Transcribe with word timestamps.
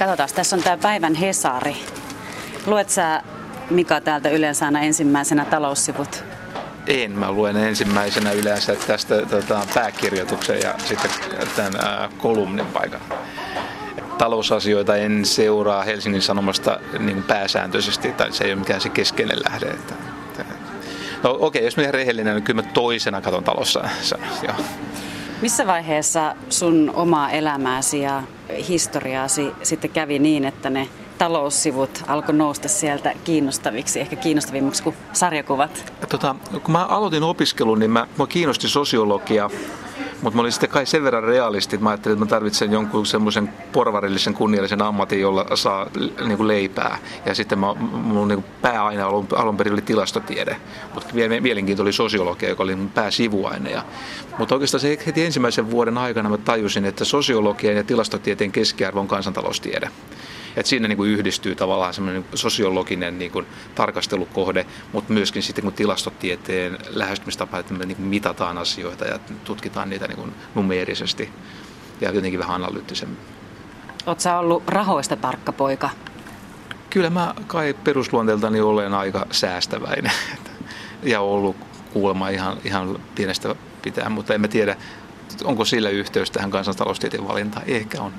Katsotaan, 0.00 0.28
tässä 0.34 0.56
on 0.56 0.62
tämä 0.62 0.76
päivän 0.76 1.14
Hesari. 1.14 1.76
Luet 2.66 2.90
sä 2.90 3.22
Mika 3.70 4.00
täältä 4.00 4.28
yleensä 4.28 4.64
aina 4.64 4.80
ensimmäisenä 4.80 5.44
taloussivut? 5.44 6.24
En, 6.86 7.12
mä 7.12 7.32
luen 7.32 7.56
ensimmäisenä 7.56 8.32
yleensä 8.32 8.76
tästä 8.86 9.26
tota, 9.26 9.66
pääkirjoituksen 9.74 10.60
ja 10.60 10.74
sitten 10.84 11.10
tämän 11.56 11.72
ää, 11.76 12.08
kolumnin 12.18 12.66
paikan. 12.66 13.00
Talousasioita 14.18 14.96
en 14.96 15.24
seuraa 15.24 15.82
Helsingin 15.82 16.22
Sanomasta 16.22 16.80
niin 16.98 17.22
pääsääntöisesti, 17.22 18.12
tai 18.12 18.32
se 18.32 18.44
ei 18.44 18.52
ole 18.52 18.60
mikään 18.60 18.80
se 18.80 18.88
keskeinen 18.88 19.38
lähde. 19.48 19.66
Että, 19.66 19.94
että, 20.30 20.44
no 21.22 21.30
okei, 21.30 21.46
okay, 21.46 21.62
jos 21.62 21.76
mä 21.76 21.82
rehellinen, 21.90 22.34
niin 22.34 22.44
kyllä 22.44 22.62
mä 22.62 22.68
toisena 22.74 23.20
katon 23.20 23.44
talossa. 23.44 23.88
Joo. 24.42 24.56
Missä 25.42 25.66
vaiheessa 25.66 26.34
sun 26.48 26.90
omaa 26.94 27.30
elämääsi 27.30 28.00
ja 28.00 28.22
historiaasi 28.68 29.52
sitten 29.62 29.90
kävi 29.90 30.18
niin, 30.18 30.44
että 30.44 30.70
ne 30.70 30.88
taloussivut 31.18 32.02
alkoi 32.06 32.34
nousta 32.34 32.68
sieltä 32.68 33.12
kiinnostaviksi, 33.24 34.00
ehkä 34.00 34.16
kiinnostavimmiksi 34.16 34.82
kuin 34.82 34.96
sarjakuvat? 35.12 35.92
Tota, 36.08 36.36
kun 36.62 36.72
mä 36.72 36.84
aloitin 36.84 37.22
opiskelun, 37.22 37.78
niin 37.78 37.90
mä, 37.90 38.06
mä 38.18 38.26
kiinnosti 38.26 38.68
sosiologia 38.68 39.50
mutta 40.22 40.36
mä 40.36 40.40
olin 40.40 40.52
sitten 40.52 40.70
kai 40.70 40.86
sen 40.86 41.04
verran 41.04 41.24
realisti, 41.24 41.76
että 41.76 41.84
mä 41.84 41.90
ajattelin, 41.90 42.14
että 42.14 42.24
mä 42.24 42.28
tarvitsen 42.28 42.72
jonkun 42.72 43.06
semmoisen 43.06 43.52
porvarillisen 43.72 44.34
kunniallisen 44.34 44.82
ammatin, 44.82 45.20
jolla 45.20 45.46
saa 45.56 45.86
niin 46.24 46.36
kuin 46.36 46.48
leipää. 46.48 46.98
Ja 47.26 47.34
sitten 47.34 47.58
mä, 47.58 47.74
mun 47.74 48.28
niin 48.28 48.44
pääaine 48.62 49.02
alun, 49.02 49.26
alun 49.34 49.56
perin 49.56 49.72
oli 49.72 49.82
tilastotiede, 49.82 50.56
mutta 50.94 51.08
mielenkiinto 51.40 51.82
oli 51.82 51.92
sosiologia, 51.92 52.48
joka 52.48 52.62
oli 52.62 52.76
mun 52.76 52.90
pääsivuaine. 52.90 53.82
Mutta 54.38 54.54
oikeastaan 54.54 54.80
se 54.80 54.98
heti 55.06 55.24
ensimmäisen 55.24 55.70
vuoden 55.70 55.98
aikana 55.98 56.28
mä 56.28 56.38
tajusin, 56.38 56.84
että 56.84 57.04
sosiologian 57.04 57.76
ja 57.76 57.84
tilastotieteen 57.84 58.52
keskiarvo 58.52 59.00
on 59.00 59.08
kansantaloustiede. 59.08 59.90
Et 60.56 60.66
siinä 60.66 60.88
niin 60.88 60.96
kuin 60.96 61.10
yhdistyy 61.10 61.54
tavallaan 61.54 61.94
semmoinen 61.94 62.24
sosiologinen 62.34 63.18
niin 63.18 63.30
kuin 63.30 63.46
tarkastelukohde, 63.74 64.66
mutta 64.92 65.12
myöskin 65.12 65.42
sitten 65.42 65.64
kun 65.64 65.72
tilastotieteen 65.72 66.78
lähestymistapa, 66.88 67.58
että 67.58 67.74
me 67.74 67.86
niin 67.86 67.96
kuin 67.96 68.08
mitataan 68.08 68.58
asioita 68.58 69.04
ja 69.04 69.18
tutkitaan 69.44 69.90
niitä 69.90 70.08
niin 70.08 70.18
kuin 70.18 70.32
numeerisesti 70.54 71.30
ja 72.00 72.10
jotenkin 72.10 72.40
vähän 72.40 72.54
analyyttisemmin. 72.54 73.18
Oletko 74.06 74.38
ollut 74.38 74.62
rahoista 74.66 75.16
tarkka 75.16 75.52
poika? 75.52 75.90
Kyllä 76.90 77.10
mä 77.10 77.34
kai 77.46 77.74
perusluonteeltani 77.84 78.60
olen 78.60 78.94
aika 78.94 79.26
säästäväinen 79.30 80.12
ja 81.02 81.20
ollut 81.20 81.56
kuulemma 81.92 82.28
ihan, 82.28 82.56
ihan 82.64 83.00
pienestä 83.14 83.54
pitää, 83.82 84.08
mutta 84.08 84.34
en 84.34 84.40
mä 84.40 84.48
tiedä, 84.48 84.76
onko 85.44 85.64
sillä 85.64 85.88
yhteys 85.88 86.30
tähän 86.30 86.50
kansantaloustieteen 86.50 87.28
valintaan. 87.28 87.64
Ehkä 87.66 88.02
on. 88.02 88.12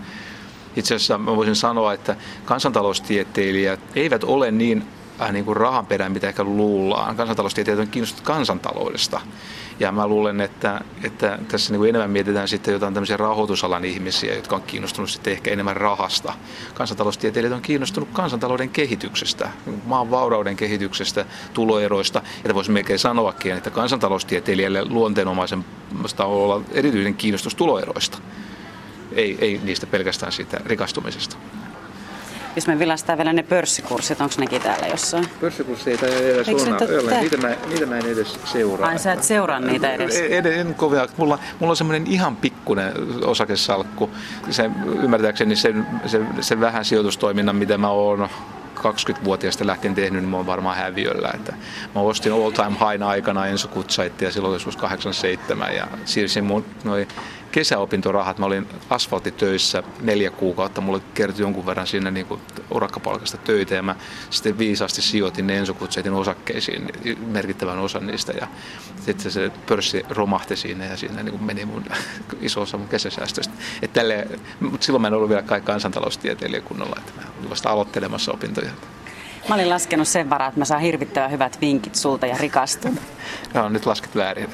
Itse 0.75 0.95
asiassa 0.95 1.17
mä 1.17 1.35
voisin 1.35 1.55
sanoa, 1.55 1.93
että 1.93 2.15
kansantaloustieteilijät 2.45 3.79
eivät 3.95 4.23
ole 4.23 4.51
niin 4.51 4.83
äh, 5.21 5.31
niin 5.31 5.45
kuin 5.45 5.57
rahanperään, 5.57 6.11
mitä 6.11 6.27
ehkä 6.27 6.43
luullaan. 6.43 7.15
Kansantaloustieteilijät 7.15 7.87
on 7.87 7.91
kiinnostunut 7.91 8.25
kansantaloudesta. 8.25 9.21
Ja 9.79 9.91
mä 9.91 10.07
luulen, 10.07 10.41
että, 10.41 10.81
että 11.03 11.39
tässä 11.47 11.73
niin 11.73 11.79
kuin 11.79 11.89
enemmän 11.89 12.09
mietitään 12.09 12.47
sitten 12.47 12.71
jotain 12.71 12.93
tämmöisiä 12.93 13.17
rahoitusalan 13.17 13.85
ihmisiä, 13.85 14.35
jotka 14.35 14.55
on 14.55 14.61
kiinnostunut 14.61 15.09
sitten 15.09 15.33
ehkä 15.33 15.51
enemmän 15.51 15.77
rahasta. 15.77 16.33
Kansantaloustieteilijät 16.73 17.55
on 17.55 17.61
kiinnostunut 17.61 18.09
kansantalouden 18.13 18.69
kehityksestä, 18.69 19.49
maan 19.85 20.11
vaurauden 20.11 20.55
kehityksestä, 20.55 21.25
tuloeroista. 21.53 22.21
Ja 22.43 22.55
voisi 22.55 22.71
melkein 22.71 22.99
sanoakin, 22.99 23.51
että 23.51 23.69
kansantaloustieteilijälle 23.69 24.85
luonteenomaisen 24.85 25.65
olla 26.19 26.61
erityinen 26.71 27.15
kiinnostus 27.15 27.55
tuloeroista 27.55 28.17
ei, 29.15 29.37
ei 29.41 29.59
niistä 29.63 29.87
pelkästään 29.87 30.31
siitä 30.31 30.61
rikastumisesta. 30.65 31.37
Jos 32.55 32.67
me 32.67 32.79
vilastaa 32.79 33.17
vielä 33.17 33.33
ne 33.33 33.43
pörssikurssit, 33.43 34.21
onko 34.21 34.35
nekin 34.37 34.61
täällä 34.61 34.87
jossain? 34.87 35.27
Pörssikursseita 35.41 36.05
ei 36.05 36.31
edes 36.31 36.47
ole. 36.47 37.19
Niitä 37.19 37.37
mä, 37.37 37.49
niitä 37.69 37.85
mä 37.85 37.97
en 37.97 38.05
edes 38.05 38.39
seuraa. 38.45 38.89
Ai 38.89 38.99
sä 38.99 39.13
et 39.13 39.23
seuraa 39.23 39.59
niitä 39.59 39.93
edes? 39.93 40.21
En, 40.29 40.47
en 40.47 40.75
kovia. 40.75 41.07
Mulla, 41.17 41.39
mulla 41.59 41.71
on 41.71 41.77
semmoinen 41.77 42.07
ihan 42.07 42.35
pikkuinen 42.35 42.93
osakesalkku. 43.25 44.09
Se, 44.49 44.69
ymmärtääkseni 45.03 45.55
sen, 45.55 45.87
sen, 46.05 46.27
sen 46.39 46.59
vähän 46.59 46.85
sijoitustoiminnan, 46.85 47.55
mitä 47.55 47.77
mä 47.77 47.89
oon 47.89 48.29
20-vuotiaasta 48.81 49.67
lähtien 49.67 49.95
tehnyt, 49.95 50.21
niin 50.21 50.29
mä 50.29 50.37
oon 50.37 50.45
varmaan 50.45 50.77
häviöllä. 50.77 51.31
Että 51.33 51.53
mä 51.95 52.01
ostin 52.01 52.33
all 52.33 52.51
time 52.51 52.91
high 52.91 53.03
aikana 53.03 53.47
Enso 53.47 53.67
Kutsaittia 53.67 54.31
silloin 54.31 54.53
joskus 54.53 54.77
87 54.77 55.75
ja 55.75 55.87
siirsin 56.05 56.43
mun 56.43 56.65
noin 56.83 57.07
kesäopintorahat. 57.51 58.37
Mä 58.37 58.45
olin 58.45 58.67
asfaltitöissä 58.89 59.83
neljä 60.01 60.31
kuukautta. 60.31 60.81
Mulle 60.81 61.01
kertyi 61.13 61.43
jonkun 61.43 61.65
verran 61.65 61.87
sinne 61.87 62.11
niin 62.11 62.25
kuin 62.25 62.41
urakkapalkasta 62.71 63.37
töitä 63.37 63.75
ja 63.75 63.83
mä 63.83 63.95
sitten 64.29 64.57
viisaasti 64.57 65.01
sijoitin 65.01 65.47
ne 65.47 65.57
Ensokutseitin 65.57 66.13
osakkeisiin 66.13 66.87
merkittävän 67.27 67.79
osan 67.79 68.07
niistä. 68.07 68.31
Ja 68.31 68.47
sitten 69.05 69.31
se 69.31 69.51
pörssi 69.67 70.05
romahti 70.09 70.55
siinä 70.55 70.85
ja 70.85 70.97
siinä 70.97 71.23
niin 71.23 71.31
kuin 71.31 71.43
meni 71.43 71.65
mun 71.65 71.85
iso 72.41 72.61
osa 72.61 72.77
mun 72.77 72.87
kesäsäästöistä. 72.87 73.53
Et 73.81 73.93
tälle, 73.93 74.27
mutta 74.59 74.85
silloin 74.85 75.01
mä 75.01 75.07
en 75.07 75.13
ollut 75.13 75.29
vielä 75.29 75.41
kai 75.41 75.61
kansantaloustieteilijä 75.61 76.61
kunnolla, 76.61 76.95
että 76.97 77.11
mä 77.15 77.27
olin 77.39 77.49
vasta 77.49 77.69
aloittelemassa 77.69 78.31
opintoja. 78.31 78.71
Mä 79.49 79.55
olin 79.55 79.69
laskenut 79.69 80.07
sen 80.07 80.29
varaa, 80.29 80.47
että 80.47 80.59
mä 80.59 80.65
saan 80.65 80.81
hirvittävän 80.81 81.31
hyvät 81.31 81.61
vinkit 81.61 81.95
sulta 81.95 82.27
ja 82.27 82.37
rikastun. 82.37 82.99
Joo, 83.53 83.69
nyt 83.69 83.85
lasket 83.85 84.15
väärin. 84.15 84.49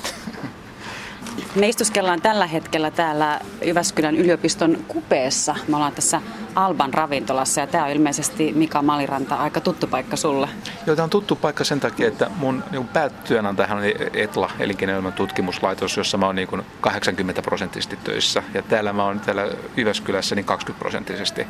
Me 1.56 1.70
istuskellaan 1.70 2.22
tällä 2.22 2.48
hetkellä 2.48 2.92
täällä 2.92 3.40
Jyväskylän 3.66 4.16
yliopiston 4.16 4.78
kupeessa. 4.88 5.56
Me 5.68 5.76
ollaan 5.76 5.94
tässä 5.94 6.22
Alban 6.56 6.94
ravintolassa 6.94 7.62
ja 7.62 7.68
tämä 7.68 7.84
on 7.84 7.90
ilmeisesti 7.90 8.54
Mika 8.56 8.82
Maliranta 8.82 9.36
aika 9.36 9.62
tuttu 9.62 9.88
paikka 9.88 10.16
sulle. 10.16 10.50
Joo, 10.86 10.96
tämä 10.96 11.04
on 11.04 11.10
tuttu 11.10 11.36
paikka 11.36 11.64
sen 11.64 11.80
takia, 11.80 12.08
että 12.08 12.32
mun 12.36 12.64
niin 12.72 12.88
päätyönantajahan 12.88 13.78
on 13.78 13.84
ETLA, 14.14 14.52
elinkeinoelämän 14.60 15.14
tutkimuslaitos, 15.14 15.98
jossa 15.98 16.18
mä 16.18 16.26
oon 16.26 16.36
niin 16.36 16.48
80 16.82 17.42
prosenttisesti 17.42 17.98
töissä. 18.04 18.44
Ja 18.54 18.62
täällä 18.62 18.94
mä 18.94 19.04
oon 19.04 19.20
täällä 19.20 19.48
Jyväskylässä 19.78 20.36
niin 20.36 20.46
20 20.46 20.80
prosenttisesti, 20.80 21.48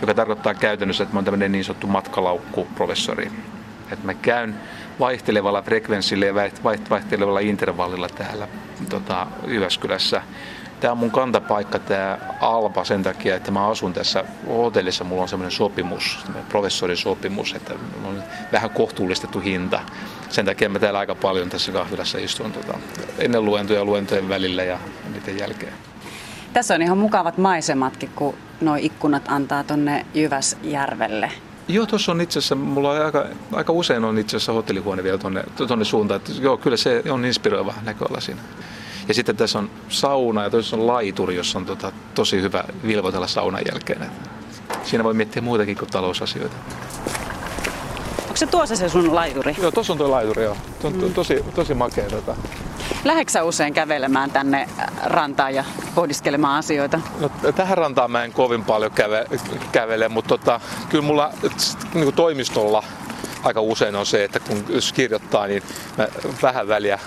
joka 0.00 0.14
tarkoittaa 0.14 0.54
käytännössä, 0.54 1.02
että 1.02 1.14
mä 1.14 1.18
oon 1.18 1.24
tämmöinen 1.24 1.52
niin 1.52 1.64
sanottu 1.64 1.86
matkalaukkuprofessori. 1.86 3.32
Että 3.92 4.06
mä 4.06 4.14
käyn 4.14 4.54
vaihtelevalla 5.00 5.62
frekvenssillä 5.62 6.26
ja 6.26 6.34
vaihtelevalla 6.90 7.40
intervallilla 7.40 8.08
täällä 8.08 8.48
tota, 8.88 9.26
Jyväskylässä. 9.46 10.22
Tämä 10.80 10.92
on 10.92 10.98
mun 10.98 11.10
kantapaikka, 11.10 11.78
tämä 11.78 12.18
Alpa, 12.40 12.84
sen 12.84 13.02
takia, 13.02 13.36
että 13.36 13.50
mä 13.50 13.68
asun 13.68 13.92
tässä 13.92 14.24
hotellissa. 14.48 15.04
Mulla 15.04 15.22
on 15.22 15.28
semmoinen 15.28 15.52
sopimus, 15.52 16.18
professorin 16.48 16.96
sopimus, 16.96 17.54
että 17.54 17.74
on 18.04 18.22
vähän 18.52 18.70
kohtuullistettu 18.70 19.40
hinta. 19.40 19.80
Sen 20.28 20.46
takia 20.46 20.68
mä 20.68 20.78
täällä 20.78 20.98
aika 20.98 21.14
paljon 21.14 21.48
tässä 21.48 21.72
kahvilassa 21.72 22.18
istun 22.18 22.52
tota, 22.52 22.78
ennen 23.18 23.44
luentoja 23.44 23.84
luentojen 23.84 24.28
välillä 24.28 24.62
ja 24.62 24.78
niiden 25.12 25.38
jälkeen. 25.38 25.72
Tässä 26.52 26.74
on 26.74 26.82
ihan 26.82 26.98
mukavat 26.98 27.38
maisematkin, 27.38 28.10
kun 28.14 28.34
nuo 28.60 28.76
ikkunat 28.78 29.22
antaa 29.28 29.64
tonne 29.64 30.06
Jyväsjärvelle. 30.14 31.32
Joo, 31.68 31.86
tuossa 31.86 32.12
on 32.12 32.20
itse 32.20 32.38
asiassa, 32.38 32.54
mulla 32.54 32.90
on 32.90 33.04
aika, 33.04 33.26
aika 33.52 33.72
usein 33.72 34.04
on 34.04 34.18
itse 34.18 34.36
asiassa 34.36 34.52
hotellihuone 34.52 35.02
vielä 35.02 35.18
tuonne, 35.18 35.44
tuonne 35.56 35.84
suuntaan. 35.84 36.16
Että 36.16 36.32
joo, 36.40 36.56
kyllä 36.56 36.76
se 36.76 37.02
on 37.10 37.24
inspiroiva 37.24 37.74
näköala 37.84 38.20
siinä. 38.20 38.40
Ja 39.08 39.14
sitten 39.14 39.36
tässä 39.36 39.58
on 39.58 39.70
sauna 39.88 40.42
ja 40.42 40.50
tuossa 40.50 40.76
on 40.76 40.86
laituri, 40.86 41.36
jossa 41.36 41.58
on 41.58 41.66
tota, 41.66 41.92
tosi 42.14 42.42
hyvä 42.42 42.64
vilvoitella 42.86 43.26
saunan 43.26 43.62
jälkeen. 43.72 44.02
Että 44.02 44.28
siinä 44.82 45.04
voi 45.04 45.14
miettiä 45.14 45.42
muutakin 45.42 45.76
kuin 45.76 45.90
talousasioita. 45.90 46.56
Onko 48.22 48.36
se 48.36 48.46
tuossa 48.46 48.76
se 48.76 48.88
sun 48.88 49.14
laituri? 49.14 49.56
Joo, 49.60 49.70
tuossa 49.70 49.92
on 49.92 49.98
tuo 49.98 50.10
laituri, 50.10 50.42
joo. 50.42 50.56
To, 50.82 50.90
to, 50.90 51.08
tosi, 51.08 51.44
tosi 51.54 51.74
makea. 51.74 52.10
Tota. 52.10 52.36
Läheksä 53.04 53.44
usein 53.44 53.74
kävelemään 53.74 54.30
tänne 54.30 54.68
rantaan 55.04 55.54
ja 55.54 55.64
pohdiskelemaan 55.94 56.58
asioita? 56.58 57.00
No, 57.20 57.28
tähän 57.52 57.78
rantaan 57.78 58.10
mä 58.10 58.24
en 58.24 58.32
kovin 58.32 58.64
paljon 58.64 58.90
käve, 58.90 59.26
kävele, 59.72 60.08
mutta 60.08 60.28
tota, 60.28 60.60
kyllä 60.88 61.04
mulla 61.04 61.30
niin 61.94 62.12
toimistolla 62.12 62.82
aika 63.48 63.60
usein 63.60 63.96
on 63.96 64.06
se, 64.06 64.24
että 64.24 64.40
kun 64.40 64.64
jos 64.68 64.92
kirjoittaa, 64.92 65.46
niin 65.46 65.62
mä 65.98 66.08
vähän 66.42 66.68
väliä 66.68 66.98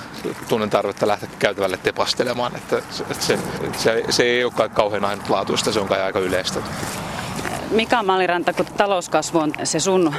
tunnen 0.49 0.69
tarvetta 0.69 1.07
lähteä 1.07 1.29
käytävälle 1.39 1.77
tepastelemaan. 1.77 2.55
Että 2.55 2.81
se, 3.19 3.39
se, 3.77 4.03
se 4.09 4.23
ei 4.23 4.43
ole 4.43 4.69
kauhean 4.73 5.05
ainutlaatuista, 5.05 5.71
se 5.71 5.79
on 5.79 5.87
kai 5.87 6.01
aika 6.01 6.19
yleistä. 6.19 6.59
Mika 7.71 8.03
Maliranta, 8.03 8.53
kun 8.53 8.65
talouskasvu 8.65 9.39
on 9.39 9.53
se 9.63 9.79
sun 9.79 10.15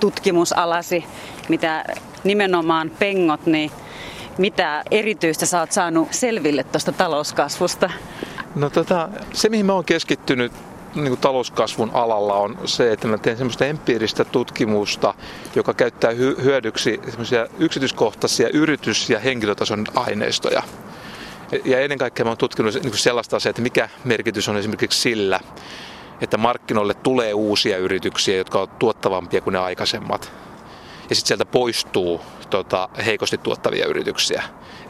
tutkimusalasi, 0.00 1.04
mitä 1.48 1.84
nimenomaan 2.24 2.90
pengot, 2.98 3.46
niin 3.46 3.70
mitä 4.38 4.82
erityistä 4.90 5.46
sä 5.46 5.60
oot 5.60 5.72
saanut 5.72 6.08
selville 6.10 6.64
tuosta 6.64 6.92
talouskasvusta? 6.92 7.90
No 8.54 8.70
tota, 8.70 9.08
se 9.32 9.48
mihin 9.48 9.66
mä 9.66 9.72
oon 9.72 9.84
keskittynyt 9.84 10.52
niin 11.04 11.10
kuin 11.10 11.20
talouskasvun 11.20 11.90
alalla 11.94 12.34
on 12.34 12.58
se, 12.64 12.92
että 12.92 13.08
mä 13.08 13.18
teen 13.18 13.36
semmoista 13.36 13.64
empiiristä 13.64 14.24
tutkimusta, 14.24 15.14
joka 15.54 15.74
käyttää 15.74 16.10
hyödyksi 16.42 17.00
yksityiskohtaisia 17.58 18.48
yritys- 18.48 19.10
ja 19.10 19.18
henkilötason 19.18 19.84
aineistoja. 19.94 20.62
Ja 21.64 21.80
ennen 21.80 21.98
kaikkea 21.98 22.24
mä 22.24 22.30
oon 22.30 22.38
tutkinut 22.38 22.74
niin 22.82 22.98
sellaista 22.98 23.36
asiaa, 23.36 23.50
että 23.50 23.62
mikä 23.62 23.88
merkitys 24.04 24.48
on 24.48 24.56
esimerkiksi 24.56 25.00
sillä, 25.00 25.40
että 26.20 26.36
markkinoille 26.36 26.94
tulee 26.94 27.34
uusia 27.34 27.78
yrityksiä, 27.78 28.36
jotka 28.36 28.58
ovat 28.58 28.78
tuottavampia 28.78 29.40
kuin 29.40 29.52
ne 29.52 29.58
aikaisemmat. 29.58 30.32
Ja 31.10 31.14
sitten 31.14 31.28
sieltä 31.28 31.44
poistuu 31.44 32.20
tota, 32.50 32.88
heikosti 33.06 33.38
tuottavia 33.38 33.86
yrityksiä. 33.86 34.42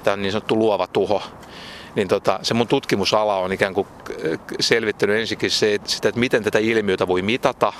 Tämä 0.04 0.12
on 0.12 0.22
niin 0.22 0.32
sanottu 0.32 0.58
luova 0.58 0.86
tuho. 0.86 1.22
Niin 1.94 2.08
tota, 2.08 2.38
se 2.42 2.54
mun 2.54 2.68
tutkimusala 2.68 3.36
on 3.36 3.52
ikään 3.52 3.74
kuin 3.74 3.86
selvittänyt 4.60 5.16
ensinnäkin 5.16 5.50
se, 5.50 5.78
sitä, 5.84 6.08
että 6.08 6.20
miten 6.20 6.44
tätä 6.44 6.58
ilmiötä 6.58 7.08
voi 7.08 7.22
mitata. 7.22 7.72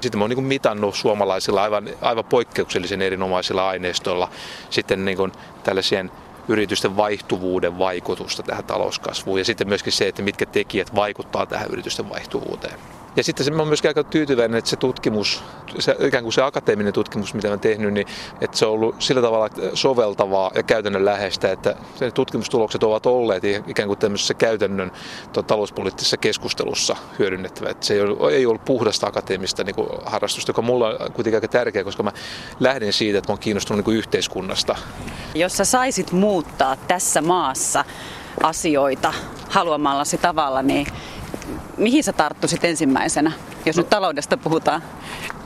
Sitten 0.00 0.18
mä 0.18 0.24
oon 0.24 0.30
niin 0.30 0.44
mitannut 0.44 0.94
suomalaisilla 0.94 1.62
aivan, 1.62 1.88
aivan 2.00 2.24
poikkeuksellisen 2.24 3.02
erinomaisilla 3.02 3.68
aineistoilla 3.68 4.30
sitten 4.70 5.04
niin 5.04 5.16
kuin 5.16 5.32
tällaisien 5.64 6.10
yritysten 6.48 6.96
vaihtuvuuden 6.96 7.78
vaikutusta 7.78 8.42
tähän 8.42 8.64
talouskasvuun 8.64 9.38
ja 9.38 9.44
sitten 9.44 9.68
myöskin 9.68 9.92
se, 9.92 10.08
että 10.08 10.22
mitkä 10.22 10.46
tekijät 10.46 10.94
vaikuttaa 10.94 11.46
tähän 11.46 11.68
yritysten 11.70 12.08
vaihtuvuuteen. 12.08 12.78
Ja 13.18 13.24
sitten 13.24 13.44
se, 13.44 13.50
mä 13.50 13.58
oon 13.58 13.68
myöskin 13.68 13.88
aika 13.88 14.04
tyytyväinen, 14.04 14.58
että 14.58 14.70
se 14.70 14.76
tutkimus, 14.76 15.42
se, 15.78 15.96
ikään 16.00 16.22
kuin 16.22 16.32
se 16.32 16.42
akateeminen 16.42 16.92
tutkimus, 16.92 17.34
mitä 17.34 17.48
mä 17.48 17.56
tehnyt, 17.56 17.92
niin 17.92 18.06
että 18.40 18.56
se 18.56 18.66
on 18.66 18.72
ollut 18.72 18.94
sillä 18.98 19.22
tavalla 19.22 19.48
soveltavaa 19.74 20.50
ja 20.54 20.62
käytännön 20.62 21.04
läheistä, 21.04 21.52
että 21.52 21.76
tutkimustulokset 22.14 22.82
ovat 22.82 23.06
olleet 23.06 23.44
ikään 23.44 23.86
kuin 23.86 23.98
tämmöisessä 23.98 24.34
käytännön 24.34 24.92
talouspoliittisessa 25.46 26.16
keskustelussa 26.16 26.96
hyödynnettävä. 27.18 27.70
Että 27.70 27.86
se 27.86 27.94
ei 27.94 28.00
ollut, 28.00 28.30
ei 28.30 28.46
ollut 28.46 28.64
puhdasta 28.64 29.06
akateemista 29.06 29.64
niin 29.64 29.74
kuin 29.74 29.88
harrastusta, 30.04 30.50
joka 30.50 30.62
mulla 30.62 30.88
on 30.88 31.12
kuitenkin 31.12 31.36
aika 31.36 31.48
tärkeä, 31.48 31.84
koska 31.84 32.02
mä 32.02 32.12
lähden 32.60 32.92
siitä, 32.92 33.18
että 33.18 33.30
mä 33.30 33.32
oon 33.32 33.38
kiinnostunut 33.40 33.78
niin 33.78 33.84
kuin 33.84 33.96
yhteiskunnasta. 33.96 34.76
Jos 35.34 35.56
sä 35.56 35.64
saisit 35.64 36.12
muuttaa 36.12 36.76
tässä 36.76 37.22
maassa 37.22 37.84
asioita 38.42 39.14
haluamallasi 39.48 40.18
tavalla, 40.18 40.62
niin 40.62 40.86
mihin 41.76 42.04
sä 42.04 42.12
tarttuisit 42.12 42.64
ensimmäisenä, 42.64 43.32
jos 43.66 43.76
no, 43.76 43.80
nyt 43.80 43.90
taloudesta 43.90 44.36
puhutaan? 44.36 44.82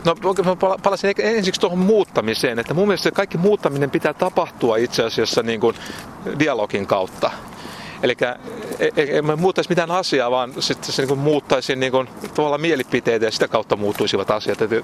No 0.05 0.15
mä 0.45 0.77
palasin 0.83 1.15
ensiksi 1.19 1.61
tuohon 1.61 1.79
muuttamiseen, 1.79 2.59
että 2.59 2.75
mun 2.75 2.89
mielestä 2.89 3.11
kaikki 3.11 3.39
muuttaminen 3.39 3.91
pitää 3.91 4.15
tapahtua 4.15 4.77
itse 4.77 5.05
asiassa 5.05 5.43
niin 5.43 5.61
kuin 5.61 5.77
dialogin 6.39 6.87
kautta. 6.87 7.31
Eli 8.03 8.17
en 8.97 9.27
mä 9.27 9.37
muuttaisi 9.37 9.71
mitään 9.71 9.91
asiaa, 9.91 10.31
vaan 10.31 10.55
sitten 10.59 10.93
se 10.93 11.07
niin 11.07 11.19
muuttaisi 11.19 11.77
niin 11.77 11.93
kuin, 11.93 12.09
tavallaan 12.35 12.61
mielipiteitä 12.61 13.25
ja 13.25 13.31
sitä 13.31 13.49
kautta 13.49 13.77
muuttuisivat 13.77 14.31
asiat. 14.31 14.63
Että 14.63 14.83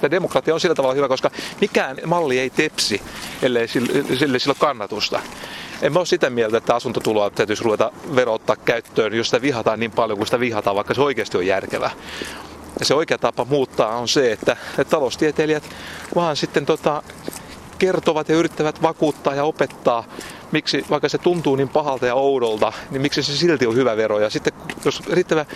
tämä 0.00 0.10
demokratia 0.10 0.54
on 0.54 0.60
sillä 0.60 0.74
tavalla 0.74 0.94
hyvä, 0.94 1.08
koska 1.08 1.30
mikään 1.60 1.96
malli 2.06 2.38
ei 2.38 2.50
tepsi, 2.50 3.02
ellei 3.42 3.68
sille, 3.68 4.16
sille 4.18 4.38
sillä 4.38 4.54
kannatusta. 4.58 5.20
En 5.82 5.92
mä 5.92 5.98
ole 5.98 6.06
sitä 6.06 6.30
mieltä, 6.30 6.56
että 6.56 6.74
asuntotuloa 6.74 7.30
täytyisi 7.30 7.64
ruveta 7.64 7.92
verottaa 8.14 8.56
käyttöön, 8.56 9.14
jos 9.14 9.26
sitä 9.26 9.42
vihataan 9.42 9.80
niin 9.80 9.90
paljon 9.90 10.18
kuin 10.18 10.26
sitä 10.26 10.40
vihataan, 10.40 10.76
vaikka 10.76 10.94
se 10.94 11.00
oikeasti 11.00 11.38
on 11.38 11.46
järkevä. 11.46 11.90
Ja 12.78 12.84
se 12.84 12.94
oikea 12.94 13.18
tapa 13.18 13.44
muuttaa 13.44 13.96
on 13.96 14.08
se, 14.08 14.32
että, 14.32 14.56
että 14.78 14.90
taloustieteilijät 14.90 15.64
vaan 16.14 16.36
sitten 16.36 16.66
tota, 16.66 17.02
kertovat 17.78 18.28
ja 18.28 18.34
yrittävät 18.34 18.82
vakuuttaa 18.82 19.34
ja 19.34 19.44
opettaa, 19.44 20.04
miksi, 20.52 20.84
vaikka 20.90 21.08
se 21.08 21.18
tuntuu 21.18 21.56
niin 21.56 21.68
pahalta 21.68 22.06
ja 22.06 22.14
oudolta, 22.14 22.72
niin 22.90 23.02
miksi 23.02 23.22
se 23.22 23.36
silti 23.36 23.66
on 23.66 23.74
hyvä 23.74 23.96
vero. 23.96 24.18
Ja 24.18 24.30
sitten 24.30 24.52
jos 24.84 25.02
riittävä 25.08 25.46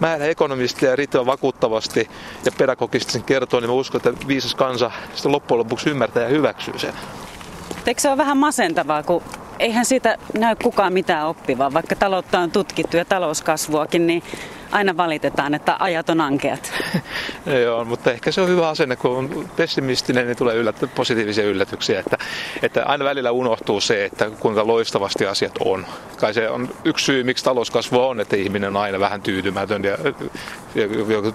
määrä 0.00 0.24
ekonomistia 0.24 0.96
riittävän 0.96 1.26
vakuuttavasti 1.26 2.10
ja 2.44 2.52
pedagogisesti 2.58 3.12
sen 3.12 3.22
kertoo, 3.22 3.60
niin 3.60 3.70
mä 3.70 3.74
uskon, 3.74 4.00
että 4.04 4.26
viisas 4.28 4.54
kansa 4.54 4.90
sitten 5.14 5.32
loppujen 5.32 5.58
lopuksi 5.58 5.90
ymmärtää 5.90 6.22
ja 6.22 6.28
hyväksyy 6.28 6.78
sen. 6.78 6.94
Eikö 7.86 8.00
se 8.00 8.08
ole 8.08 8.16
vähän 8.16 8.36
masentavaa, 8.36 9.02
kun 9.02 9.22
eihän 9.62 9.84
siitä 9.84 10.18
näy 10.38 10.56
kukaan 10.62 10.92
mitään 10.92 11.26
oppivaa, 11.26 11.72
vaikka 11.72 11.96
taloutta 11.96 12.38
on 12.38 12.50
tutkittu 12.50 12.96
ja 12.96 13.04
talouskasvuakin, 13.04 14.06
niin 14.06 14.22
aina 14.72 14.96
valitetaan, 14.96 15.54
että 15.54 15.76
ajat 15.78 16.10
on 16.10 16.20
ankeat. 16.20 16.72
Joo, 17.64 17.84
mutta 17.84 18.12
ehkä 18.12 18.32
se 18.32 18.40
on 18.40 18.48
hyvä 18.48 18.68
asenne, 18.68 18.96
kun 18.96 19.16
on 19.16 19.50
pessimistinen, 19.56 20.26
niin 20.26 20.36
tulee 20.36 20.56
yllätty, 20.56 20.86
positiivisia 20.86 21.44
yllätyksiä. 21.44 22.00
Että, 22.00 22.18
että 22.62 22.84
aina 22.84 23.04
välillä 23.04 23.30
unohtuu 23.30 23.80
se, 23.80 24.04
että 24.04 24.30
kuinka 24.30 24.66
loistavasti 24.66 25.26
asiat 25.26 25.52
on. 25.64 25.86
Kai 26.16 26.34
se 26.34 26.48
on 26.48 26.68
yksi 26.84 27.04
syy, 27.04 27.24
miksi 27.24 27.44
talouskasvu 27.44 28.00
on, 28.00 28.20
että 28.20 28.36
ihminen 28.36 28.76
on 28.76 28.82
aina 28.82 29.00
vähän 29.00 29.22
tyytymätön 29.22 29.84
ja, 29.84 29.98
ja 30.74 30.88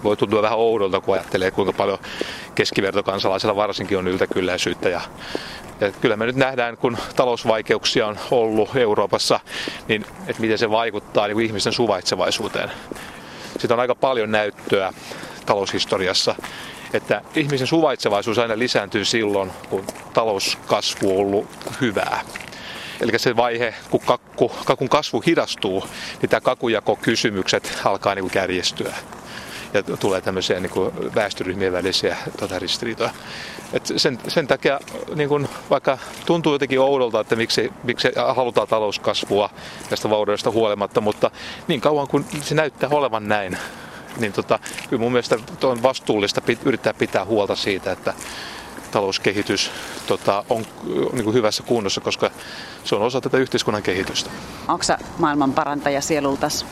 voi 0.04 0.18
tuntua 0.18 0.42
vähän 0.42 0.58
oudolta, 0.58 1.02
kun 1.02 1.14
ajattelee, 1.16 1.52
kuinka 1.52 1.74
paljon 1.74 2.00
keskivertokansalaisilla 2.56 3.56
varsinkin 3.56 3.98
on 3.98 4.08
yltäkylläisyyttä 4.08 4.90
ja 4.90 5.02
ja 5.82 5.92
kyllä 5.92 6.16
me 6.16 6.26
nyt 6.26 6.36
nähdään, 6.36 6.78
kun 6.78 6.98
talousvaikeuksia 7.16 8.08
on 8.08 8.18
ollut 8.32 8.76
Euroopassa, 8.76 9.40
niin 9.88 10.06
että 10.28 10.42
miten 10.42 10.58
se 10.58 10.70
vaikuttaa 10.70 11.28
niin 11.28 11.42
ihmisten 11.42 11.74
suvaitsevaisuuteen. 11.74 12.72
Siitä 13.60 13.74
on 13.74 13.80
aika 13.80 13.96
paljon 13.96 14.32
näyttöä 14.32 14.94
taloushistoriassa, 15.46 16.36
että 16.94 17.22
ihmisen 17.36 17.68
suvaitsevaisuus 17.68 18.40
aina 18.40 18.60
lisääntyy 18.60 19.06
silloin, 19.06 19.52
kun 19.70 19.86
talouskasvu 20.14 21.20
on 21.20 21.26
ollut 21.26 21.48
hyvää. 21.82 22.22
Eli 23.02 23.20
se 23.20 23.36
vaihe, 23.36 23.74
kun 23.90 24.02
kakku, 24.06 24.52
kakun 24.66 24.90
kasvu 24.90 25.24
hidastuu, 25.26 25.84
niin 26.22 26.30
tämä 26.30 26.42
kakujakokysymykset 26.42 27.80
alkaa 27.86 28.16
niin 28.16 28.24
kuin 28.24 28.32
ja 29.74 29.84
tulee 29.84 30.22
tämmöisiä 30.22 30.60
niin 30.60 30.70
kuin 30.70 31.16
väestöryhmien 31.16 31.74
välisiä 31.74 32.18
tota, 32.40 32.60
ristiriitoja. 32.60 33.10
Et 33.74 33.94
sen, 33.98 34.20
sen 34.28 34.48
takia 34.48 34.80
niin 35.16 35.30
kuin, 35.30 35.50
vaikka 35.70 35.98
tuntuu 36.26 36.54
jotenkin 36.54 36.80
oudolta, 36.80 37.20
että 37.20 37.36
miksi, 37.36 37.74
miksi 37.84 38.12
halutaan 38.36 38.68
talouskasvua 38.68 39.50
tästä 39.90 40.10
vaurioista 40.10 40.52
huolimatta, 40.52 41.02
mutta 41.02 41.32
niin 41.68 41.82
kauan 41.82 42.08
kuin 42.08 42.26
se 42.42 42.56
näyttää 42.56 42.90
olevan 42.90 43.28
näin, 43.28 43.58
niin 44.20 44.34
tota, 44.34 44.60
kyllä 44.90 45.02
mun 45.02 45.12
mielestä 45.12 45.38
on 45.64 45.84
vastuullista 45.84 46.42
pit, 46.42 46.60
yrittää 46.66 46.94
pitää 46.94 47.26
huolta 47.26 47.56
siitä, 47.56 47.92
että 47.92 48.14
talouskehitys 48.92 49.72
tota, 50.08 50.44
on 50.50 50.66
niin 51.14 51.24
kuin 51.24 51.34
hyvässä 51.34 51.64
kunnossa, 51.64 52.02
koska 52.02 52.32
se 52.84 52.96
on 52.96 53.02
osa 53.02 53.22
tätä 53.22 53.38
yhteiskunnan 53.38 53.84
kehitystä. 53.84 54.30
Onko 54.68 54.84
maailman 55.18 55.54
parantaja 55.54 56.02
sielultas? 56.02 56.66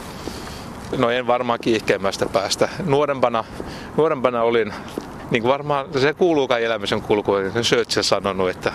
No 0.97 1.09
en 1.09 1.27
varmaan 1.27 1.59
kiihkeämmästä 1.59 2.25
päästä. 2.25 2.69
Nuorempana, 2.85 3.43
nuorempana 3.97 4.43
olin, 4.43 4.73
niin 5.31 5.41
kuin 5.41 5.51
varmaan 5.51 5.85
se 5.99 6.13
kuuluu 6.13 6.47
kai 6.47 6.63
elämisen 6.63 7.01
kulkuun. 7.01 7.51
Churchill 7.61 8.03
sanonut, 8.03 8.49
että, 8.49 8.73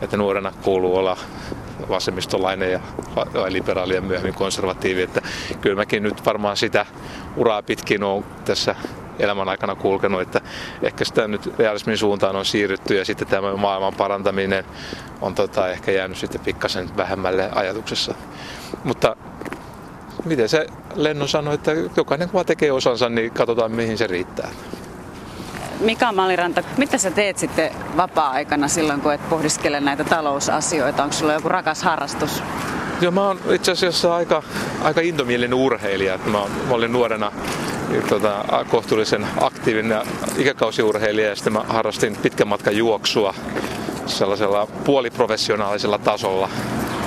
että 0.00 0.16
nuorena 0.16 0.52
kuuluu 0.62 0.96
olla 0.96 1.16
vasemmistolainen 1.88 2.72
ja 2.72 2.80
liberaali 3.48 3.94
ja 3.94 4.00
myöhemmin 4.00 4.34
konservatiivi. 4.34 5.02
Että 5.02 5.20
kyllä 5.60 5.76
mäkin 5.76 6.02
nyt 6.02 6.26
varmaan 6.26 6.56
sitä 6.56 6.86
uraa 7.36 7.62
pitkin 7.62 8.02
on 8.02 8.24
tässä 8.44 8.74
elämän 9.18 9.48
aikana 9.48 9.74
kulkenut, 9.74 10.20
että 10.20 10.40
ehkä 10.82 11.04
sitä 11.04 11.28
nyt 11.28 11.58
realismin 11.58 11.98
suuntaan 11.98 12.36
on 12.36 12.44
siirrytty 12.44 12.94
ja 12.94 13.04
sitten 13.04 13.28
tämä 13.28 13.56
maailman 13.56 13.94
parantaminen 13.94 14.64
on 15.20 15.34
tota, 15.34 15.68
ehkä 15.68 15.92
jäänyt 15.92 16.18
sitten 16.18 16.40
pikkasen 16.40 16.96
vähemmälle 16.96 17.50
ajatuksessa. 17.54 18.14
Mutta 18.84 19.16
miten 20.24 20.48
se 20.48 20.66
Lennon 20.94 21.28
sanoi, 21.28 21.54
että 21.54 21.72
jokainen 21.96 22.28
kun 22.28 22.46
tekee 22.46 22.72
osansa, 22.72 23.08
niin 23.08 23.30
katsotaan 23.30 23.72
mihin 23.72 23.98
se 23.98 24.06
riittää. 24.06 24.48
Mika 25.80 26.12
Maliranta, 26.12 26.62
mitä 26.76 26.98
sä 26.98 27.10
teet 27.10 27.38
sitten 27.38 27.70
vapaa-aikana 27.96 28.68
silloin, 28.68 29.00
kun 29.00 29.12
et 29.12 29.28
pohdiskele 29.30 29.80
näitä 29.80 30.04
talousasioita? 30.04 31.02
Onko 31.02 31.14
sulla 31.14 31.32
joku 31.32 31.48
rakas 31.48 31.82
harrastus? 31.82 32.42
Joo, 33.00 33.12
mä 33.12 33.26
oon 33.26 33.40
itse 33.50 33.72
asiassa 33.72 34.14
aika, 34.14 34.42
aika 34.82 35.00
intomielinen 35.00 35.54
urheilija. 35.54 36.18
Mä, 36.18 36.38
mä 36.68 36.74
olin 36.74 36.92
nuorena 36.92 37.32
tota, 38.08 38.44
kohtuullisen 38.70 39.26
aktiivinen 39.40 40.00
ikäkausiurheilija 40.36 41.28
ja 41.28 41.36
sitten 41.36 41.52
mä 41.52 41.64
harrastin 41.68 42.16
pitkän 42.16 42.48
matkan 42.48 42.76
juoksua 42.76 43.34
sellaisella 44.06 44.66
puoliprofessionaalisella 44.84 45.98
tasolla. 45.98 46.48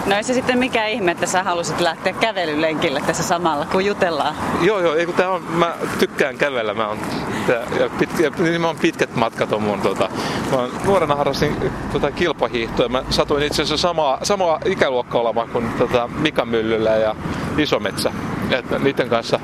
No 0.06 0.16
ei 0.16 0.24
se 0.24 0.34
sitten 0.34 0.60
mikä 0.60 0.86
ihme, 0.88 1.12
että 1.12 1.26
sä 1.26 1.44
halusit 1.44 1.80
lähteä 1.80 2.14
kävelylenkille 2.14 3.02
tässä 3.08 3.24
samalla, 3.24 3.66
kun 3.66 3.86
jutellaan. 3.86 4.36
Joo, 4.62 4.80
joo, 4.80 4.96
ei 4.96 5.06
kun 5.06 5.16
tää 5.16 5.30
on, 5.30 5.44
mä 5.44 5.74
tykkään 6.00 6.38
kävellä, 6.38 6.74
mä 6.74 6.88
oon, 6.88 6.98
tää, 7.48 7.64
ja 7.80 7.90
pitkä, 8.00 8.32
niin 8.38 8.62
mä 8.62 8.68
oon 8.68 8.78
pitkät 8.82 9.16
matkat 9.16 9.54
on 9.54 9.64
mun, 9.64 9.82
tota, 9.82 10.10
mä 10.52 10.58
oon, 10.58 10.72
nuorena 10.86 11.16
harrastin 11.16 11.72
tota, 11.94 12.12
kilpahiihtoa, 12.12 12.90
mä 12.90 13.04
satuin 13.10 13.44
itse 13.44 13.62
asiassa 13.62 13.88
samaa, 13.88 14.18
samaa 14.24 14.60
ikäluokkaa 14.66 15.22
olemaan 15.22 15.50
kuin 15.50 15.70
tota, 15.78 16.08
Mika 16.08 16.46
Myllyllä 16.46 16.90
ja 16.90 17.16
Isometsä, 17.58 18.12
että 18.52 18.80
niiden 18.80 19.10
kanssa 19.10 19.40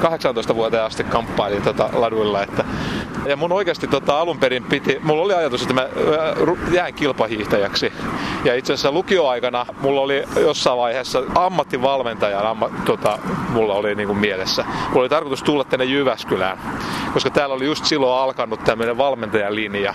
18 0.00 0.54
vuoteen 0.54 0.82
asti 0.82 1.04
kamppailin 1.04 1.62
tota 1.62 1.90
laduilla. 1.92 2.42
Että, 2.42 2.64
ja 3.26 3.36
mun 3.36 3.52
oikeasti 3.52 3.86
tota, 3.86 4.18
alun 4.18 4.38
perin 4.38 4.64
piti, 4.64 5.00
mulla 5.02 5.22
oli 5.22 5.34
ajatus, 5.34 5.62
että 5.62 5.74
mä 5.74 5.88
jään 6.70 6.94
kilpahiihtäjäksi. 6.94 7.92
Ja 8.44 8.54
itse 8.54 8.72
asiassa 8.72 8.92
lukioaikana 8.92 9.66
mulla 9.80 10.00
oli 10.00 10.24
jossain 10.36 10.78
vaiheessa 10.78 11.22
ammattivalmentajan 11.34 12.46
amma, 12.46 12.70
tota, 12.84 13.18
mulla 13.48 13.74
oli 13.74 13.94
niin 13.94 14.06
kuin 14.06 14.18
mielessä. 14.18 14.64
Mulla 14.88 15.00
oli 15.00 15.08
tarkoitus 15.08 15.42
tulla 15.42 15.64
tänne 15.64 15.84
Jyväskylään, 15.84 16.58
koska 17.12 17.30
täällä 17.30 17.54
oli 17.54 17.64
just 17.64 17.84
silloin 17.84 18.22
alkanut 18.22 18.64
tämmöinen 18.64 18.98
valmentajalinja. 18.98 19.94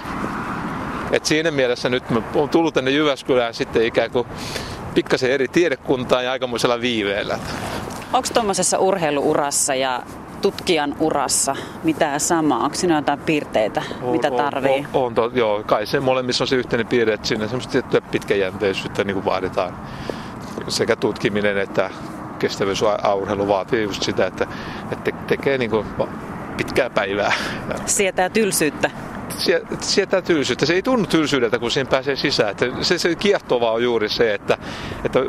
Et 1.11 1.25
siinä 1.25 1.51
mielessä 1.51 1.89
nyt 1.89 2.09
mä 2.09 2.21
oon 2.35 2.49
tullut 2.49 2.73
tänne 2.73 2.91
Jyväskylään 2.91 3.53
sitten 3.53 3.85
ikään 3.85 4.11
kuin 4.11 4.27
pikkasen 4.93 5.31
eri 5.31 5.47
tiedekuntaan 5.47 6.25
ja 6.25 6.31
aikamoisella 6.31 6.81
viiveellä. 6.81 7.39
Onko 8.13 8.27
tuommoisessa 8.33 8.77
urheiluurassa 8.77 9.75
ja 9.75 10.03
tutkijan 10.41 10.95
urassa 10.99 11.55
mitään 11.83 12.19
samaa? 12.19 12.63
Onko 12.63 12.75
siinä 12.75 12.95
jotain 12.95 13.19
piirteitä, 13.19 13.81
on, 14.01 14.11
mitä 14.11 14.31
tarvii? 14.31 14.87
On, 14.93 15.13
on, 15.17 15.23
on 15.23 15.31
joo, 15.33 15.63
kai 15.63 15.85
se 15.85 15.99
molemmissa 15.99 16.43
on 16.43 16.47
se 16.47 16.55
yhteinen 16.55 16.87
piirre, 16.87 17.13
että 17.13 17.27
siinä 17.27 17.47
semmoista 17.47 17.71
tiettyä 17.71 18.01
pitkäjänteisyyttä 18.01 19.03
niin 19.03 19.13
kuin 19.13 19.25
vaaditaan. 19.25 19.77
Sekä 20.67 20.95
tutkiminen 20.95 21.57
että 21.57 21.89
kestävyysauheilu 22.39 23.47
vaatii 23.47 23.83
just 23.83 24.03
sitä, 24.03 24.27
että, 24.27 24.47
että 24.91 25.11
tekee 25.27 25.57
niin 25.57 25.71
kuin 25.71 25.85
pitkää 26.57 26.89
päivää. 26.89 27.33
Sietää 27.85 28.29
tylsyyttä 28.29 28.91
sietää 29.81 30.21
tylsyyttä. 30.21 30.65
Se 30.65 30.73
ei 30.73 30.81
tunnu 30.81 31.05
tylsyydeltä, 31.05 31.59
kun 31.59 31.71
siinä 31.71 31.89
pääsee 31.89 32.15
sisään. 32.15 32.51
Että 32.51 32.65
se, 32.81 32.97
se 32.97 33.15
kiehtovaa 33.15 33.71
on 33.71 33.83
juuri 33.83 34.09
se, 34.09 34.33
että, 34.33 34.57
että 35.03 35.19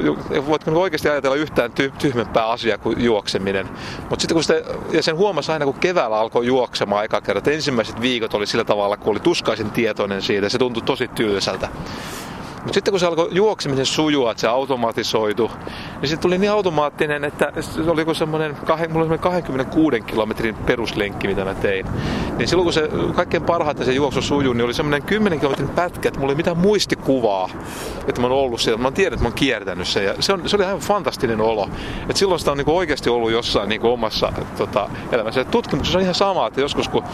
voitko 0.47 0.71
oikeasti 0.71 1.09
ajatella 1.09 1.37
yhtään 1.37 1.73
ty, 1.73 1.92
tyhmempää 1.99 2.47
asiaa 2.47 2.78
kuin 2.78 3.04
juokseminen. 3.04 3.69
Mutta 4.11 4.21
sitten 4.21 4.35
kun 4.35 4.42
sitä, 4.42 4.62
ja 4.92 5.02
sen 5.02 5.16
huomasi 5.16 5.52
aina, 5.52 5.64
kun 5.64 5.75
keväällä 5.75 6.19
alkoi 6.19 6.47
juoksemaan 6.47 7.00
aika 7.00 7.21
kerran, 7.21 7.38
että 7.38 7.50
ensimmäiset 7.50 8.00
viikot 8.00 8.35
oli 8.35 8.47
sillä 8.47 8.64
tavalla, 8.64 8.97
kun 8.97 9.11
oli 9.11 9.21
tuskaisen 9.21 9.71
tietoinen 9.71 10.23
siitä, 10.23 10.49
se 10.49 10.59
tuntui 10.59 10.83
tosi 10.83 11.09
tylsältä. 11.09 11.69
Mutta 12.61 12.75
sitten 12.75 12.92
kun 12.92 13.00
se 13.00 13.07
alkoi 13.07 13.28
juoksemisen 13.33 13.87
sujua, 13.87 14.30
että 14.30 14.40
se 14.40 14.49
automatisoitu, 14.49 15.50
niin 16.00 16.09
se 16.09 16.16
tuli 16.16 16.38
niin 16.38 16.50
automaattinen, 16.50 17.25
että 17.25 17.52
se 17.61 17.90
oli 17.90 18.14
semmoinen, 18.14 18.57
mulla 18.88 19.07
oli 19.07 19.19
26 19.19 20.00
kilometrin 20.00 20.54
peruslenkki, 20.54 21.28
mitä 21.28 21.45
mä 21.45 21.54
tein. 21.54 21.87
Niin 22.40 22.49
silloin 22.49 22.64
kun 22.64 22.73
se 22.73 22.90
kaikkein 23.14 23.42
parhaiten 23.42 23.87
se 23.87 23.92
juoksu 23.92 24.23
sujuu, 24.23 24.52
niin 24.52 24.64
oli 24.64 24.75
semmoinen 24.75 25.02
10 25.02 25.40
kilometrin 25.40 25.68
pätkä, 25.68 26.09
että 26.09 26.20
mulla 26.20 26.32
ei 26.32 26.37
mitään 26.37 26.59
muistikuvaa, 26.59 27.50
että 28.06 28.20
mä 28.20 28.26
oon 28.26 28.37
ollut 28.37 28.61
siellä. 28.61 28.82
Mä 28.82 28.90
tiedän, 28.90 29.12
että 29.12 29.25
mä 29.25 29.28
oon 29.28 29.35
kiertänyt 29.35 29.88
sen 29.88 30.04
ja 30.04 30.14
se, 30.20 30.32
on, 30.32 30.49
se 30.49 30.56
oli 30.56 30.64
aivan 30.64 30.80
fantastinen 30.80 31.40
olo. 31.40 31.68
Et 32.09 32.16
silloin 32.16 32.38
sitä 32.38 32.52
on 32.52 32.59
niin 32.59 32.70
oikeasti 32.70 33.11
ollut 33.11 33.30
jossain 33.30 33.68
niin 33.68 33.82
omassa 33.82 34.32
tota, 34.59 34.90
elämässä. 35.12 35.40
Et 35.40 35.50
tutkimuksessa 35.50 35.99
on 35.99 36.02
ihan 36.02 36.14
sama, 36.14 36.47
että 36.47 36.61
joskus 36.61 36.88
kun 36.88 37.04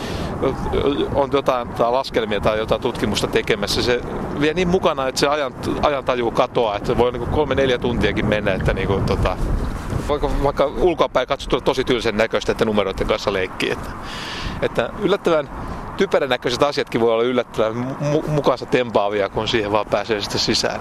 on 1.14 1.30
jotain 1.32 1.68
tai 1.68 1.92
laskelmia 1.92 2.40
tai 2.40 2.58
jotain 2.58 2.80
tutkimusta 2.80 3.26
tekemässä, 3.26 3.82
se 3.82 4.00
vie 4.40 4.54
niin 4.54 4.68
mukana, 4.68 5.08
että 5.08 5.20
se 5.20 5.26
ajan, 5.26 5.54
ajantaju 5.82 6.30
katoaa, 6.30 6.76
että 6.76 6.98
voi 6.98 7.12
niin 7.12 7.26
kolme 7.28 7.54
neljä 7.54 7.78
tuntiakin 7.78 8.26
mennä, 8.26 8.54
että 8.54 8.72
niin 8.72 8.88
kuin, 8.88 9.04
tota, 9.04 9.36
vaikka, 10.08 10.30
vaikka 10.42 10.66
ulkoapäin 10.66 11.28
katsottua 11.28 11.60
tosi 11.60 11.84
tylsen 11.84 12.16
näköistä, 12.16 12.52
että 12.52 12.64
numeroiden 12.64 13.06
kanssa 13.06 13.32
leikkii. 13.32 13.70
Että, 13.70 13.90
että 14.62 14.90
yllättävän 15.02 15.50
typerän 15.96 16.30
näköiset 16.30 16.62
asiatkin 16.62 17.00
voi 17.00 17.12
olla 17.12 17.22
yllättävän 17.22 17.96
mu- 18.00 18.28
mukaansa 18.28 18.66
tempaavia, 18.66 19.28
kun 19.28 19.48
siihen 19.48 19.72
vaan 19.72 19.86
pääsee 19.90 20.20
sitten 20.20 20.40
sisään. 20.40 20.80